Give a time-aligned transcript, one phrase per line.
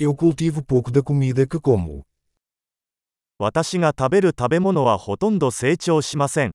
[0.00, 2.06] Eu cultivo pouco da comida que como.
[3.36, 6.52] 私が食べる食べ物はほとんど成長しません。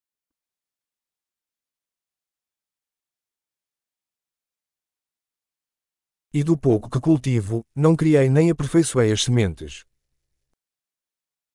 [6.32, 9.86] E do pouco que cultivo, não criei nem aperfeiçoei as sementes.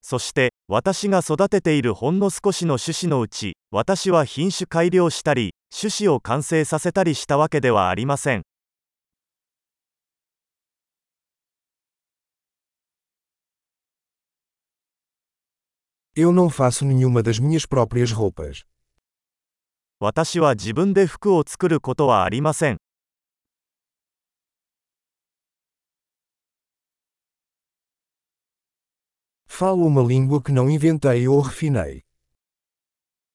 [0.01, 8.43] そして、私が育てているほんの少しの種子のうち、私は品種改良したり、種子を完成させたりしたわけではありません。
[19.99, 22.77] 私は自分で服を作ることはありません。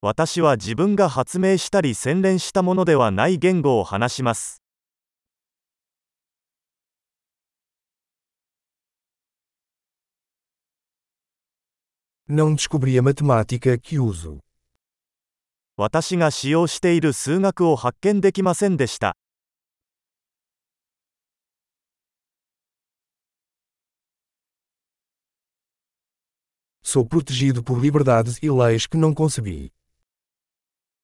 [0.01, 4.64] 私は自分が発明したり洗練したものではない言語を話します。
[12.28, 14.40] Não descobri a matemática que uso.
[15.78, 19.16] 私が使用している数学を発見できませんでした。
[26.84, 29.72] Sou protegido por liberdades e leis que não concebi.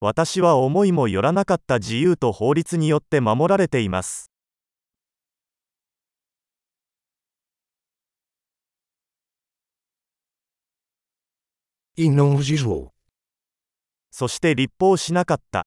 [0.02, 4.29] 私は思いもよらなかった自由と法律によって守られています。
[12.03, 12.89] E não legislou.
[14.11, 15.67] そして立法しなかった。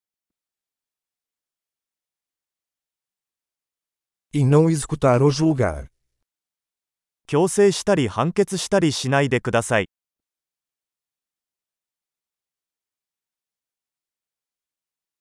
[4.34, 5.92] E não executar ou julgar.
[7.28, 9.90] 強制したり判決したりしないでください。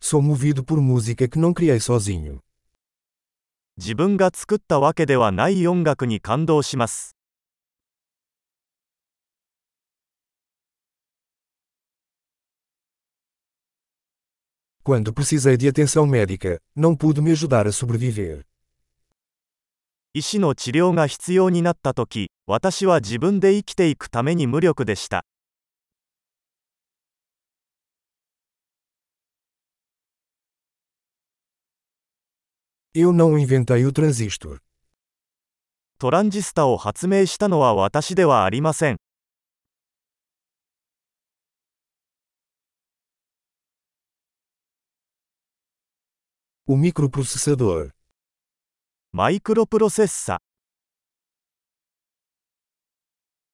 [0.00, 2.40] Sou movido por música que não criei sozinho.
[3.76, 7.18] 自分が作ったわけではない音楽に感動します。
[14.83, 18.43] Quando precisei de atenção médica, não pude me ajudar a sobreviver.
[20.13, 25.25] 医師の治療が必要になったとき、私は自分で生きていくために無力でした。
[32.95, 34.57] Eu não inventei o transistor.
[35.99, 38.97] トランジスタを発明したのは私ではありません。
[46.69, 47.91] O microprocessador.
[49.13, 50.39] マイクロプロセッサ、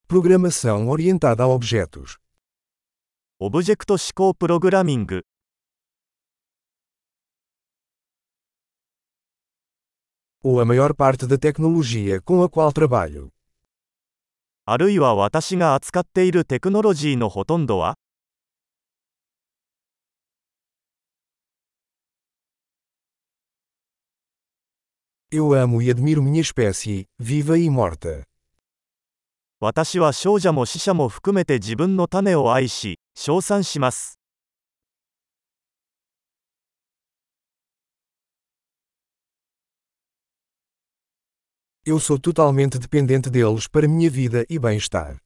[0.07, 2.17] Programação orientada a objetos.
[3.37, 5.25] オブジェクト指向プログラミング、
[10.43, 13.29] Ou a maior parte da tecnologia com a qual trabalho.
[14.65, 17.95] あるいは私が扱っているテクノロジーのほとんどは
[25.35, 28.23] Eu amo e admiro minha espécie, viva e morta.
[29.59, 34.19] 私は少女も死者も含めて自分の種を愛し、称賛します。
[41.83, 45.17] Eu sou totalmente dependente deles para minha vida e bem-estar.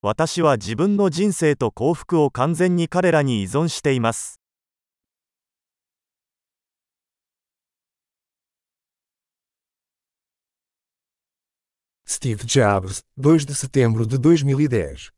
[0.00, 4.40] 私は自分の人生と幸福を完全に彼らに依存しています。
[12.12, 15.12] Steve Jobs, 2 de setembro de 2010.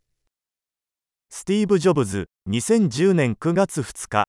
[1.30, 4.26] スティーブ・ジョブズ、2010年9月2日。